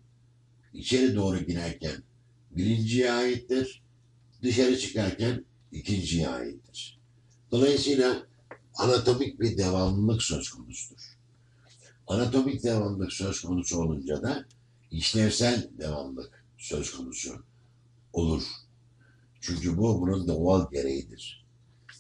içeri 0.74 1.16
doğru 1.16 1.40
girerken 1.40 2.04
birinciye 2.52 3.12
aittir, 3.12 3.84
dışarı 4.44 4.80
çıkarken 4.80 5.46
ikinciye 5.72 6.30
aittir. 6.30 7.00
Dolayısıyla 7.52 8.28
anatomik 8.76 9.40
bir 9.40 9.58
devamlılık 9.58 10.24
söz 10.24 10.50
konusudur. 10.50 11.18
Anatomik 12.08 12.64
devamlılık 12.64 13.14
söz 13.14 13.42
konusu 13.42 13.80
olunca 13.82 14.22
da 14.22 14.46
işlevsel 14.92 15.70
devamlılık 15.80 16.46
söz 16.58 16.92
konusu 16.92 17.44
olur. 18.14 18.44
Çünkü 19.42 19.78
bu 19.78 20.02
bunun 20.02 20.28
doğal 20.28 20.72
gereğidir. 20.72 21.46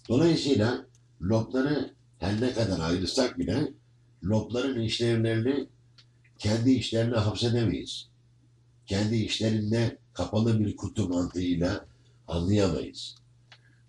Dolayısıyla 0.09 0.85
lobları 1.21 1.93
her 2.17 2.41
ne 2.41 2.53
kadar 2.53 2.79
ayrılsak 2.79 3.39
bile 3.39 3.73
lobların 4.23 4.81
işlevlerini 4.81 5.67
kendi 6.37 6.71
işlerine 6.71 7.15
hapsedemeyiz. 7.15 8.08
Kendi 8.89 9.15
işlerinde 9.15 9.97
kapalı 10.13 10.59
bir 10.59 10.75
kutu 10.75 11.09
mantığıyla 11.09 11.85
anlayamayız. 12.27 13.15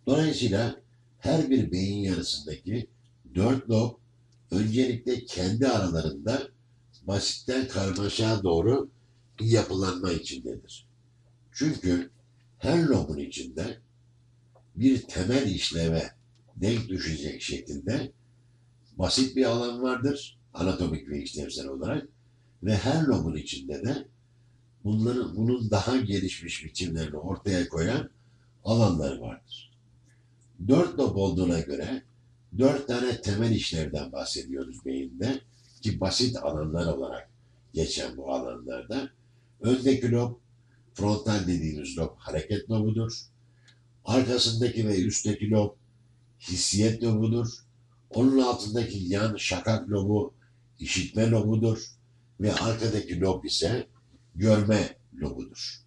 Dolayısıyla 0.07 0.81
her 1.19 1.51
bir 1.51 1.73
beyin 1.73 2.03
yarısındaki 2.03 2.87
dört 3.35 3.71
lob 3.71 3.95
öncelikle 4.51 5.25
kendi 5.25 5.69
aralarında 5.69 6.49
basitten 7.03 7.69
karmaşaya 7.69 8.43
doğru 8.43 8.91
bir 9.41 9.47
yapılanma 9.47 10.13
içindedir. 10.13 10.87
Çünkü 11.53 12.11
her 12.59 12.85
lobun 12.85 13.19
içinde 13.19 13.79
bir 14.77 15.03
temel 15.03 15.47
işleve 15.47 16.11
denk 16.57 16.89
düşecek 16.89 17.43
şekilde 17.43 18.13
basit 18.99 19.37
bir 19.37 19.45
alan 19.45 19.83
vardır 19.83 20.39
anatomik 20.55 21.09
ve 21.09 21.23
işlevsel 21.23 21.67
olarak 21.67 22.09
ve 22.63 22.77
her 22.77 23.03
lobun 23.03 23.37
içinde 23.37 23.83
de 23.85 24.10
bunların 24.85 25.37
bunun 25.37 25.71
daha 25.71 25.97
gelişmiş 25.97 26.65
biçimlerini 26.65 27.17
ortaya 27.17 27.69
koyan 27.69 28.11
alanlar 28.65 29.19
vardır. 29.19 29.71
Dört 30.69 30.99
lob 30.99 31.17
olduğuna 31.17 31.61
göre 31.61 32.03
dört 32.59 32.89
tane 32.89 33.21
temel 33.21 33.51
işlevden 33.51 34.13
bahsediyoruz 34.13 34.85
beyinde 34.85 35.41
ki 35.81 36.01
basit 36.01 36.37
alanlar 36.37 36.87
olarak 36.87 37.31
geçen 37.75 38.17
bu 38.17 38.33
alanlarda. 38.33 39.11
Öndeki 39.61 40.11
lob 40.11 40.35
frontal 40.95 41.47
dediğimiz 41.47 41.99
lob 41.99 42.17
hareket 42.17 42.71
lobudur. 42.71 43.13
Arkasındaki 44.05 44.89
ve 44.89 45.03
üstteki 45.03 45.51
lob 45.51 45.75
hissiyet 46.41 47.03
lobudur. 47.03 47.49
Onun 48.11 48.39
altındaki 48.39 48.99
yan 48.99 49.37
şakak 49.37 49.89
lobu 49.89 50.35
işitme 50.79 51.31
lobudur 51.31 51.91
ve 52.41 52.55
arkadaki 52.55 53.21
lob 53.21 53.45
ise 53.45 53.87
görme 54.41 54.97
lobudur. 55.15 55.81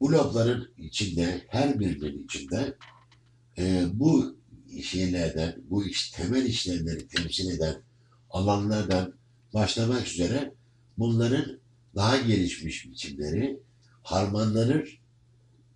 Bu 0.00 0.12
lobların 0.12 0.68
içinde, 0.78 1.44
her 1.48 1.80
birinin 1.80 2.24
içinde 2.24 2.76
e, 3.58 3.86
bu 3.92 4.36
şeylerden, 4.82 5.56
bu 5.70 5.84
iş, 5.84 6.10
temel 6.10 6.44
işlemleri 6.44 7.08
temsil 7.08 7.50
eden 7.50 7.82
alanlardan 8.30 9.14
başlamak 9.54 10.06
üzere 10.06 10.54
bunların 10.98 11.60
daha 11.94 12.18
gelişmiş 12.18 12.90
biçimleri 12.90 13.60
harmanlanır 14.02 15.00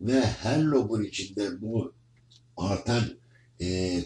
ve 0.01 0.20
her 0.20 0.62
lobun 0.62 1.03
içinde 1.03 1.61
bu 1.61 1.92
artan 2.57 3.03
e, 3.61 3.99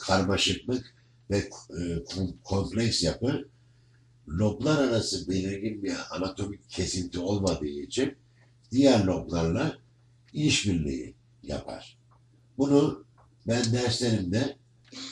karmaşıklık 0.00 0.94
ve 1.30 1.36
e, 1.78 2.04
kompleks 2.44 3.02
yapı 3.02 3.48
loblar 4.28 4.88
arası 4.88 5.28
belirgin 5.28 5.82
bir 5.82 5.94
anatomik 6.10 6.70
kesinti 6.70 7.18
olmadığı 7.18 7.66
için 7.66 8.14
diğer 8.70 9.04
loblarla 9.04 9.78
işbirliği 10.32 11.14
yapar. 11.42 11.98
Bunu 12.58 13.04
ben 13.46 13.72
derslerimde 13.72 14.56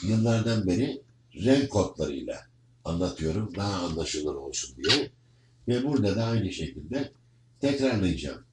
yıllardan 0.03 0.67
beri 0.67 1.01
renk 1.35 1.69
kodlarıyla 1.69 2.41
anlatıyorum 2.85 3.55
daha 3.55 3.85
anlaşılır 3.85 4.35
olsun 4.35 4.75
diye. 4.77 5.11
Ve 5.67 5.83
burada 5.83 6.15
da 6.15 6.25
aynı 6.25 6.51
şekilde 6.51 7.11
tekrarlayacağım. 7.59 8.43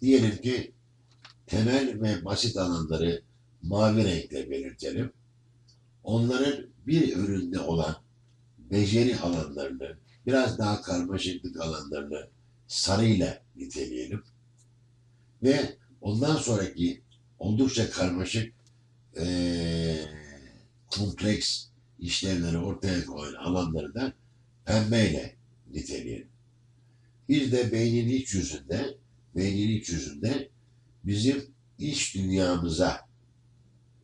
Diyelim 0.00 0.36
ki 0.36 0.72
temel 1.46 2.00
ve 2.02 2.24
basit 2.24 2.56
alanları 2.56 3.22
mavi 3.62 4.04
renkle 4.04 4.50
belirtelim. 4.50 5.12
Onların 6.04 6.66
bir 6.86 7.16
üründe 7.16 7.60
olan 7.60 7.96
beceri 8.58 9.18
alanlarını, 9.18 9.98
biraz 10.28 10.58
daha 10.58 10.82
karmaşıklık 10.82 11.60
alanlarını 11.60 12.28
sarıyla 12.66 13.42
niteleyelim. 13.56 14.22
Ve 15.42 15.76
ondan 16.00 16.36
sonraki 16.36 17.02
oldukça 17.38 17.90
karmaşık 17.90 18.54
ee, 19.20 20.04
kompleks 20.86 21.64
işlevleri 21.98 22.58
ortaya 22.58 23.04
koyan 23.06 23.34
alanları 23.34 23.94
da 23.94 24.12
pembeyle 24.64 25.36
niteleyelim. 25.70 26.28
Bir 27.28 27.52
de 27.52 27.72
beynin 27.72 28.08
iç 28.08 28.34
yüzünde, 28.34 28.96
beynin 29.36 29.68
iç 29.68 29.88
yüzünde 29.88 30.48
bizim 31.04 31.46
iç 31.78 32.14
dünyamıza, 32.14 33.08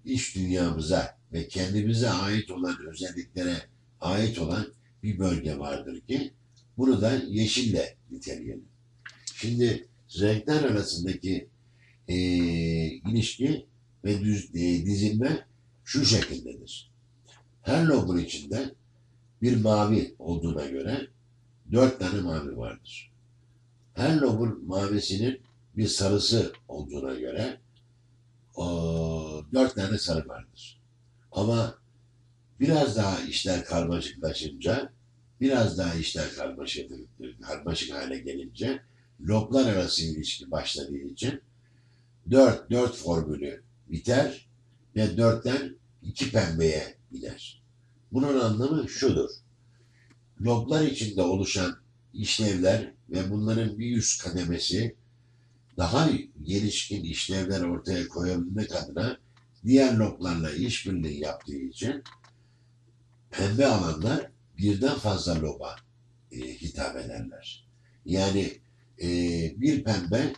iç 0.04 0.36
dünyamıza 0.36 1.18
ve 1.32 1.48
kendimize 1.48 2.10
ait 2.10 2.50
olan 2.50 2.86
özelliklere 2.86 3.56
ait 4.00 4.38
olan 4.38 4.73
bir 5.04 5.18
bölge 5.18 5.58
vardır 5.58 6.00
ki 6.00 6.32
bunu 6.78 7.00
da 7.00 7.12
yeşille 7.28 7.96
niteleyelim. 8.10 8.64
Şimdi 9.34 9.88
renkler 10.20 10.62
arasındaki 10.62 11.48
e, 12.08 12.16
ilişki 12.86 13.66
ve 14.04 14.20
düz, 14.20 14.50
e, 14.54 14.86
dizilme 14.86 15.46
şu 15.84 16.04
şekildedir. 16.04 16.90
Her 17.62 17.86
lobun 17.86 18.18
içinde 18.18 18.74
bir 19.42 19.56
mavi 19.56 20.14
olduğuna 20.18 20.66
göre 20.66 21.06
dört 21.72 22.00
tane 22.00 22.20
mavi 22.20 22.56
vardır. 22.56 23.12
Her 23.94 24.16
lobun 24.16 24.64
mavisinin 24.66 25.40
bir 25.76 25.86
sarısı 25.86 26.52
olduğuna 26.68 27.14
göre 27.14 27.60
o, 28.54 29.44
dört 29.52 29.74
tane 29.74 29.98
sarı 29.98 30.28
vardır. 30.28 30.80
Ama 31.32 31.78
biraz 32.64 32.96
daha 32.96 33.20
işler 33.20 33.64
karmaşıklaşınca, 33.64 34.92
biraz 35.40 35.78
daha 35.78 35.94
işler 35.94 36.34
karmaşık, 36.34 37.92
hale 37.92 38.18
gelince 38.18 38.82
loblar 39.20 39.72
arası 39.72 40.04
ilişki 40.04 40.50
başladığı 40.50 40.98
için 40.98 41.40
dört, 42.30 42.70
dört 42.70 42.96
formülü 42.96 43.62
biter 43.88 44.48
ve 44.96 45.16
dörtten 45.16 45.76
iki 46.02 46.30
pembeye 46.30 46.94
iner. 47.12 47.62
Bunun 48.12 48.40
anlamı 48.40 48.88
şudur. 48.88 49.30
Loblar 50.40 50.82
içinde 50.82 51.22
oluşan 51.22 51.76
işlevler 52.14 52.92
ve 53.10 53.30
bunların 53.30 53.78
bir 53.78 53.96
üst 53.96 54.22
kademesi 54.22 54.96
daha 55.78 56.10
gelişkin 56.42 57.04
işlevler 57.04 57.60
ortaya 57.60 58.08
koyabilmek 58.08 58.74
adına 58.74 59.18
diğer 59.64 59.96
loblarla 59.96 60.50
işbirliği 60.50 61.20
yaptığı 61.20 61.56
için 61.56 62.02
pembe 63.38 63.66
alanlar 63.66 64.30
birden 64.58 64.94
fazla 64.94 65.42
loba 65.42 65.76
e, 66.32 66.36
hitap 66.38 66.96
ederler. 66.96 67.68
Yani 68.04 68.60
e, 69.02 69.08
bir 69.60 69.84
pembe 69.84 70.32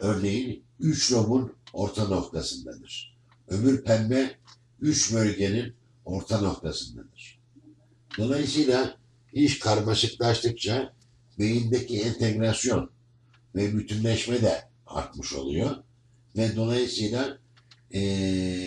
örneğin 0.00 0.64
üç 0.80 1.12
lobun 1.12 1.56
orta 1.72 2.04
noktasındadır. 2.04 3.18
Öbür 3.48 3.84
pembe 3.84 4.38
üç 4.80 5.12
bölgenin 5.12 5.74
orta 6.04 6.40
noktasındadır. 6.40 7.40
Dolayısıyla 8.18 8.96
iş 9.32 9.58
karmaşıklaştıkça 9.58 10.94
beyindeki 11.38 12.00
entegrasyon 12.00 12.90
ve 13.54 13.78
bütünleşme 13.78 14.42
de 14.42 14.68
artmış 14.86 15.32
oluyor. 15.32 15.76
Ve 16.36 16.56
dolayısıyla 16.56 17.38
e, 17.90 18.00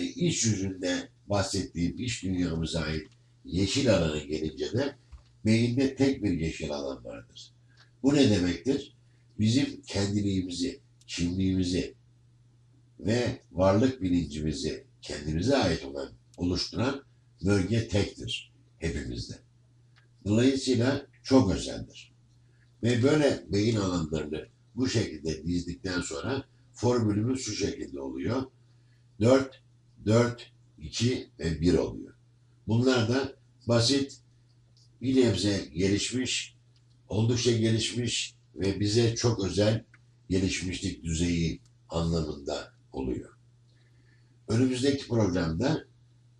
iç 0.02 0.46
yüzünde 0.46 1.10
bahsettiğim 1.28 2.00
iş 2.00 2.24
dünyamıza 2.24 2.82
ait 2.82 3.15
yeşil 3.46 3.96
alanı 3.96 4.24
gelince 4.24 4.72
de 4.72 4.96
beyinde 5.46 5.96
tek 5.96 6.24
bir 6.24 6.32
yeşil 6.32 6.72
alan 6.72 7.06
vardır. 7.06 7.54
Bu 8.04 8.14
ne 8.14 8.30
demektir? 8.30 8.96
Bizim 9.40 9.82
kendiliğimizi, 9.82 10.80
kimliğimizi 11.08 11.96
ve 13.00 13.42
varlık 13.52 14.02
bilincimizi 14.02 14.88
kendimize 15.02 15.58
ait 15.58 15.86
olan 15.86 16.12
oluşturan 16.38 17.04
bölge 17.46 17.88
tektir 17.88 18.54
hepimizde. 18.78 19.34
Dolayısıyla 20.26 21.08
çok 21.24 21.52
özeldir. 21.56 22.14
Ve 22.84 23.04
böyle 23.04 23.44
beyin 23.48 23.76
alanlarını 23.76 24.48
bu 24.76 24.90
şekilde 24.90 25.44
dizdikten 25.44 26.02
sonra 26.02 26.46
formülümüz 26.74 27.42
şu 27.42 27.54
şekilde 27.54 28.00
oluyor. 28.00 28.44
4, 29.20 29.64
4, 30.06 30.52
2 30.78 31.30
ve 31.40 31.62
1 31.62 31.74
oluyor. 31.74 32.15
Bunlar 32.68 33.10
da 33.10 33.34
basit, 33.68 34.20
bir 35.02 35.16
nebze 35.16 35.70
gelişmiş, 35.74 36.56
oldukça 37.10 37.52
gelişmiş 37.52 38.36
ve 38.56 38.80
bize 38.80 39.16
çok 39.16 39.46
özel 39.46 39.84
gelişmişlik 40.30 41.04
düzeyi 41.04 41.62
anlamında 41.90 42.74
oluyor. 42.92 43.30
Önümüzdeki 44.48 45.08
programda 45.08 45.86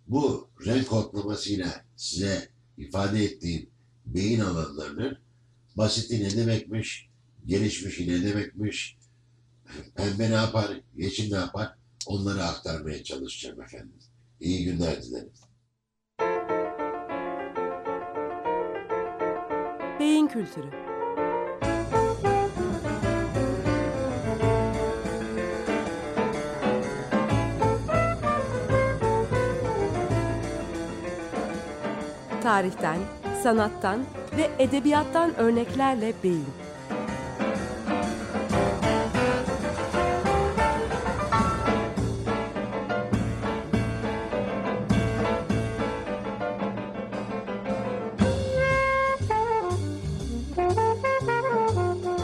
bu 0.08 0.48
renk 0.66 0.88
kodlamasıyla 0.88 1.84
size 1.96 2.48
ifade 2.78 3.24
ettiğim 3.24 3.70
beyin 4.06 4.40
alanlarının 4.40 5.18
basiti 5.76 6.24
ne 6.24 6.36
demekmiş, 6.36 7.08
gelişmişi 7.46 8.08
ne 8.08 8.22
demekmiş, 8.22 8.96
pembe 9.94 10.30
ne 10.30 10.34
yapar, 10.34 10.80
yeşil 10.96 11.32
ne 11.32 11.38
yapar 11.38 11.74
onları 12.06 12.44
aktarmaya 12.44 13.04
çalışacağım 13.04 13.62
efendim. 13.62 13.98
İyi 14.40 14.64
günler 14.64 15.02
dilerim. 15.02 15.32
Kültürü 20.36 20.66
tarihten, 32.42 32.98
sanattan 33.42 34.00
ve 34.36 34.50
edebiyattan 34.58 35.34
örneklerle 35.36 36.12
beyin. 36.24 36.65